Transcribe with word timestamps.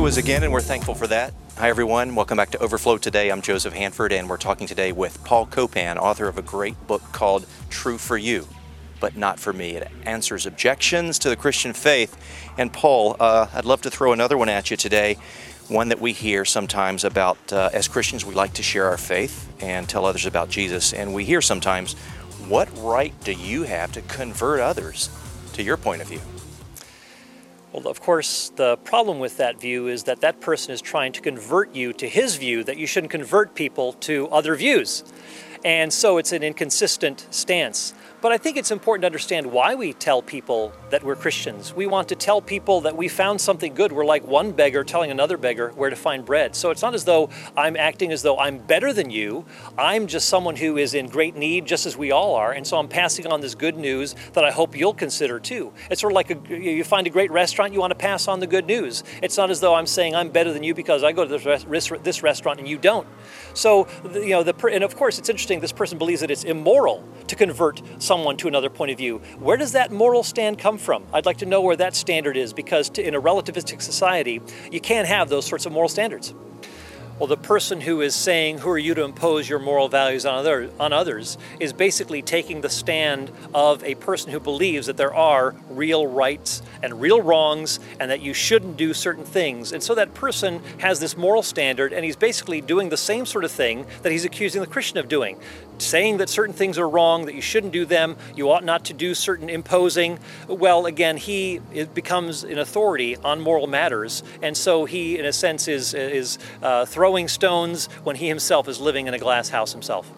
to 0.00 0.06
us 0.06 0.16
again, 0.16 0.42
and 0.42 0.52
we're 0.52 0.62
thankful 0.62 0.94
for 0.94 1.06
that. 1.06 1.34
Hi, 1.58 1.68
everyone. 1.68 2.14
Welcome 2.14 2.38
back 2.38 2.50
to 2.52 2.58
Overflow 2.58 2.96
Today. 2.96 3.30
I'm 3.30 3.42
Joseph 3.42 3.74
Hanford, 3.74 4.12
and 4.12 4.30
we're 4.30 4.38
talking 4.38 4.66
today 4.66 4.92
with 4.92 5.22
Paul 5.24 5.44
Copan, 5.44 5.98
author 5.98 6.26
of 6.26 6.38
a 6.38 6.42
great 6.42 6.86
book 6.86 7.02
called 7.12 7.44
True 7.68 7.98
for 7.98 8.16
You, 8.16 8.48
but 8.98 9.16
Not 9.16 9.38
for 9.38 9.52
Me. 9.52 9.72
It 9.72 9.90
answers 10.04 10.46
objections 10.46 11.18
to 11.18 11.28
the 11.28 11.36
Christian 11.36 11.74
faith. 11.74 12.16
And, 12.56 12.72
Paul, 12.72 13.16
uh, 13.20 13.48
I'd 13.52 13.66
love 13.66 13.82
to 13.82 13.90
throw 13.90 14.12
another 14.12 14.38
one 14.38 14.48
at 14.48 14.70
you 14.70 14.76
today, 14.78 15.18
one 15.68 15.90
that 15.90 16.00
we 16.00 16.12
hear 16.12 16.46
sometimes 16.46 17.04
about 17.04 17.52
uh, 17.52 17.68
as 17.74 17.88
Christians, 17.88 18.24
we 18.24 18.34
like 18.34 18.54
to 18.54 18.62
share 18.62 18.86
our 18.86 18.98
faith 18.98 19.52
and 19.60 19.86
tell 19.86 20.06
others 20.06 20.24
about 20.24 20.48
Jesus. 20.48 20.94
And 20.94 21.12
we 21.12 21.26
hear 21.26 21.42
sometimes, 21.42 21.92
what 22.48 22.68
right 22.78 23.12
do 23.22 23.32
you 23.32 23.64
have 23.64 23.92
to 23.92 24.02
convert 24.02 24.60
others 24.60 25.10
to 25.52 25.62
your 25.62 25.76
point 25.76 26.00
of 26.00 26.08
view? 26.08 26.20
Well, 27.72 27.86
of 27.86 28.00
course, 28.00 28.50
the 28.56 28.78
problem 28.78 29.20
with 29.20 29.36
that 29.36 29.60
view 29.60 29.86
is 29.86 30.02
that 30.04 30.20
that 30.22 30.40
person 30.40 30.74
is 30.74 30.80
trying 30.80 31.12
to 31.12 31.20
convert 31.20 31.72
you 31.72 31.92
to 31.94 32.08
his 32.08 32.34
view 32.34 32.64
that 32.64 32.76
you 32.76 32.86
shouldn't 32.86 33.12
convert 33.12 33.54
people 33.54 33.92
to 33.94 34.28
other 34.28 34.56
views. 34.56 35.04
And 35.64 35.92
so 35.92 36.18
it's 36.18 36.32
an 36.32 36.42
inconsistent 36.42 37.26
stance. 37.30 37.94
But 38.20 38.32
I 38.32 38.38
think 38.38 38.58
it's 38.58 38.70
important 38.70 39.02
to 39.02 39.06
understand 39.06 39.50
why 39.50 39.74
we 39.74 39.94
tell 39.94 40.20
people 40.20 40.74
that 40.90 41.02
we're 41.02 41.16
Christians. 41.16 41.72
We 41.72 41.86
want 41.86 42.08
to 42.10 42.14
tell 42.14 42.42
people 42.42 42.82
that 42.82 42.94
we 42.94 43.08
found 43.08 43.40
something 43.40 43.72
good. 43.72 43.92
We're 43.92 44.04
like 44.04 44.26
one 44.26 44.52
beggar 44.52 44.84
telling 44.84 45.10
another 45.10 45.38
beggar 45.38 45.70
where 45.70 45.88
to 45.88 45.96
find 45.96 46.22
bread. 46.22 46.54
So 46.54 46.70
it's 46.70 46.82
not 46.82 46.92
as 46.92 47.06
though 47.06 47.30
I'm 47.56 47.78
acting 47.78 48.12
as 48.12 48.20
though 48.20 48.38
I'm 48.38 48.58
better 48.58 48.92
than 48.92 49.08
you. 49.08 49.46
I'm 49.78 50.06
just 50.06 50.28
someone 50.28 50.56
who 50.56 50.76
is 50.76 50.92
in 50.92 51.06
great 51.06 51.34
need, 51.34 51.64
just 51.64 51.86
as 51.86 51.96
we 51.96 52.10
all 52.10 52.34
are. 52.34 52.52
And 52.52 52.66
so 52.66 52.76
I'm 52.76 52.88
passing 52.88 53.26
on 53.26 53.40
this 53.40 53.54
good 53.54 53.78
news 53.78 54.14
that 54.34 54.44
I 54.44 54.50
hope 54.50 54.76
you'll 54.76 54.92
consider 54.92 55.40
too. 55.40 55.72
It's 55.90 56.02
sort 56.02 56.12
of 56.12 56.16
like 56.16 56.30
a, 56.30 56.58
you 56.58 56.84
find 56.84 57.06
a 57.06 57.10
great 57.10 57.30
restaurant, 57.30 57.72
you 57.72 57.80
want 57.80 57.92
to 57.92 57.98
pass 57.98 58.28
on 58.28 58.40
the 58.40 58.46
good 58.46 58.66
news. 58.66 59.02
It's 59.22 59.38
not 59.38 59.50
as 59.50 59.60
though 59.60 59.74
I'm 59.74 59.86
saying 59.86 60.14
I'm 60.14 60.28
better 60.28 60.52
than 60.52 60.62
you 60.62 60.74
because 60.74 61.02
I 61.02 61.12
go 61.12 61.26
to 61.26 61.38
this, 61.38 61.90
this 62.02 62.22
restaurant 62.22 62.58
and 62.58 62.68
you 62.68 62.76
don't. 62.76 63.06
So, 63.54 63.88
you 64.12 64.30
know, 64.30 64.42
the, 64.42 64.54
and 64.66 64.84
of 64.84 64.94
course, 64.94 65.18
it's 65.18 65.30
interesting, 65.30 65.60
this 65.60 65.72
person 65.72 65.96
believes 65.96 66.20
that 66.20 66.30
it's 66.30 66.44
immoral 66.44 67.02
to 67.28 67.34
convert 67.34 67.80
someone 68.10 68.36
to 68.36 68.48
another 68.48 68.68
point 68.68 68.90
of 68.90 68.98
view. 68.98 69.18
Where 69.38 69.56
does 69.56 69.70
that 69.70 69.92
moral 69.92 70.24
stand 70.24 70.58
come 70.58 70.78
from? 70.78 71.04
I'd 71.12 71.26
like 71.26 71.36
to 71.36 71.46
know 71.46 71.60
where 71.60 71.76
that 71.76 71.94
standard 71.94 72.36
is 72.36 72.52
because 72.52 72.90
to, 72.90 73.06
in 73.06 73.14
a 73.14 73.22
relativistic 73.22 73.80
society, 73.80 74.42
you 74.72 74.80
can't 74.80 75.06
have 75.06 75.28
those 75.28 75.46
sorts 75.46 75.64
of 75.64 75.70
moral 75.70 75.88
standards. 75.88 76.34
Well, 77.20 77.26
the 77.26 77.36
person 77.36 77.82
who 77.82 78.00
is 78.00 78.14
saying, 78.14 78.60
Who 78.60 78.70
are 78.70 78.78
you 78.78 78.94
to 78.94 79.04
impose 79.04 79.46
your 79.46 79.58
moral 79.58 79.90
values 79.90 80.24
on, 80.24 80.38
other, 80.38 80.70
on 80.80 80.94
others, 80.94 81.36
is 81.60 81.74
basically 81.74 82.22
taking 82.22 82.62
the 82.62 82.70
stand 82.70 83.30
of 83.52 83.84
a 83.84 83.94
person 83.96 84.32
who 84.32 84.40
believes 84.40 84.86
that 84.86 84.96
there 84.96 85.12
are 85.12 85.54
real 85.68 86.06
rights 86.06 86.62
and 86.82 86.98
real 86.98 87.20
wrongs 87.20 87.78
and 88.00 88.10
that 88.10 88.22
you 88.22 88.32
shouldn't 88.32 88.78
do 88.78 88.94
certain 88.94 89.26
things. 89.26 89.70
And 89.70 89.82
so 89.82 89.94
that 89.96 90.14
person 90.14 90.62
has 90.78 90.98
this 90.98 91.14
moral 91.14 91.42
standard 91.42 91.92
and 91.92 92.06
he's 92.06 92.16
basically 92.16 92.62
doing 92.62 92.88
the 92.88 92.96
same 92.96 93.26
sort 93.26 93.44
of 93.44 93.50
thing 93.50 93.84
that 94.00 94.12
he's 94.12 94.24
accusing 94.24 94.62
the 94.62 94.66
Christian 94.66 94.96
of 94.96 95.06
doing 95.06 95.38
saying 95.82 96.18
that 96.18 96.28
certain 96.28 96.54
things 96.54 96.78
are 96.78 96.88
wrong, 96.88 97.26
that 97.26 97.34
you 97.34 97.40
shouldn't 97.40 97.72
do 97.72 97.84
them, 97.84 98.16
you 98.36 98.50
ought 98.50 98.64
not 98.64 98.84
to 98.86 98.92
do 98.92 99.14
certain 99.14 99.48
imposing. 99.48 100.18
Well, 100.46 100.86
again, 100.86 101.16
he 101.16 101.60
becomes 101.94 102.44
an 102.44 102.58
authority 102.58 103.16
on 103.16 103.40
moral 103.40 103.66
matters, 103.66 104.22
and 104.42 104.56
so 104.56 104.84
he, 104.84 105.18
in 105.18 105.24
a 105.24 105.32
sense, 105.32 105.68
is 105.68 105.94
is 105.94 106.38
uh, 106.62 106.84
throwing 106.84 107.09
throwing 107.10 107.26
stones 107.26 107.86
when 108.04 108.14
he 108.14 108.28
himself 108.28 108.68
is 108.68 108.80
living 108.80 109.08
in 109.08 109.14
a 109.14 109.18
glass 109.18 109.48
house 109.48 109.72
himself. 109.72 110.08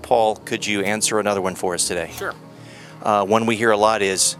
Paul, 0.00 0.36
could 0.36 0.66
you 0.66 0.80
answer 0.80 1.20
another 1.20 1.42
one 1.42 1.54
for 1.54 1.74
us 1.74 1.86
today? 1.86 2.10
Sure. 2.16 2.34
Uh, 3.02 3.26
one 3.26 3.44
we 3.44 3.54
hear 3.54 3.70
a 3.70 3.76
lot 3.76 4.00
is, 4.00 4.38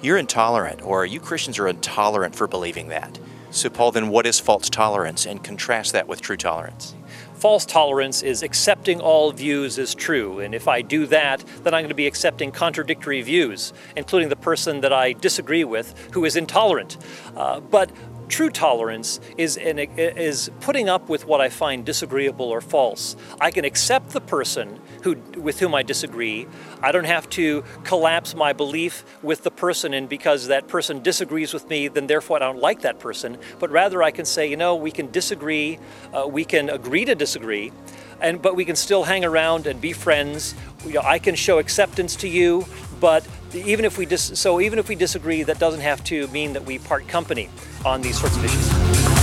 you're 0.00 0.16
intolerant, 0.16 0.80
or 0.80 1.04
you 1.04 1.20
Christians 1.20 1.58
are 1.58 1.68
intolerant 1.68 2.34
for 2.34 2.46
believing 2.46 2.88
that. 2.88 3.18
So, 3.50 3.68
Paul, 3.68 3.92
then 3.92 4.08
what 4.08 4.26
is 4.26 4.40
false 4.40 4.70
tolerance? 4.70 5.26
And 5.26 5.44
contrast 5.44 5.92
that 5.92 6.08
with 6.08 6.22
true 6.22 6.38
tolerance. 6.38 6.94
False 7.34 7.66
tolerance 7.66 8.22
is 8.22 8.42
accepting 8.42 8.98
all 8.98 9.30
views 9.30 9.78
as 9.78 9.94
true. 9.94 10.38
And 10.40 10.54
if 10.54 10.66
I 10.66 10.80
do 10.80 11.06
that, 11.08 11.44
then 11.62 11.74
I'm 11.74 11.82
going 11.82 11.90
to 11.90 11.94
be 11.94 12.06
accepting 12.06 12.52
contradictory 12.52 13.20
views, 13.20 13.74
including 13.96 14.30
the 14.30 14.36
person 14.36 14.80
that 14.80 14.94
I 14.94 15.12
disagree 15.12 15.64
with 15.64 15.94
who 16.14 16.24
is 16.24 16.36
intolerant. 16.36 16.96
Uh, 17.36 17.60
but 17.60 17.90
True 18.28 18.50
tolerance 18.50 19.20
is, 19.36 19.56
an, 19.56 19.78
is 19.78 20.50
putting 20.60 20.88
up 20.88 21.08
with 21.08 21.26
what 21.26 21.40
I 21.40 21.48
find 21.48 21.84
disagreeable 21.84 22.46
or 22.46 22.60
false. 22.60 23.16
I 23.40 23.50
can 23.50 23.64
accept 23.64 24.10
the 24.10 24.20
person 24.20 24.80
who, 25.02 25.16
with 25.36 25.60
whom 25.60 25.74
I 25.74 25.82
disagree. 25.82 26.46
I 26.82 26.92
don't 26.92 27.04
have 27.04 27.28
to 27.30 27.64
collapse 27.84 28.34
my 28.34 28.52
belief 28.52 29.04
with 29.22 29.44
the 29.44 29.50
person, 29.50 29.94
and 29.94 30.08
because 30.08 30.48
that 30.48 30.68
person 30.68 31.02
disagrees 31.02 31.54
with 31.54 31.68
me, 31.68 31.88
then 31.88 32.06
therefore 32.06 32.36
I 32.36 32.40
don't 32.40 32.60
like 32.60 32.82
that 32.82 32.98
person. 32.98 33.38
But 33.58 33.70
rather, 33.70 34.02
I 34.02 34.10
can 34.10 34.24
say, 34.24 34.48
you 34.48 34.56
know, 34.56 34.76
we 34.76 34.90
can 34.90 35.10
disagree, 35.10 35.78
uh, 36.12 36.26
we 36.28 36.44
can 36.44 36.68
agree 36.68 37.04
to 37.06 37.14
disagree, 37.14 37.72
and 38.20 38.42
but 38.42 38.56
we 38.56 38.64
can 38.64 38.76
still 38.76 39.04
hang 39.04 39.24
around 39.24 39.66
and 39.66 39.80
be 39.80 39.92
friends. 39.92 40.54
You 40.84 40.94
know, 40.94 41.02
I 41.02 41.18
can 41.18 41.34
show 41.34 41.58
acceptance 41.58 42.16
to 42.16 42.28
you, 42.28 42.66
but 43.00 43.26
even 43.54 43.84
if 43.84 43.98
we 43.98 44.06
dis- 44.06 44.38
so 44.38 44.60
even 44.60 44.78
if 44.78 44.88
we 44.88 44.94
disagree, 44.94 45.42
that 45.42 45.58
doesn't 45.58 45.80
have 45.80 46.02
to 46.04 46.26
mean 46.28 46.52
that 46.52 46.64
we 46.64 46.78
part 46.78 47.08
company 47.08 47.48
on 47.84 48.00
these 48.00 48.18
sorts 48.18 48.36
of 48.36 48.44
issues. 48.44 49.17